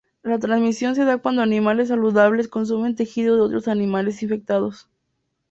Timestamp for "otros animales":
3.43-4.23